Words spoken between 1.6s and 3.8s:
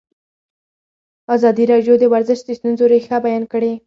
راډیو د ورزش د ستونزو رېښه بیان کړې.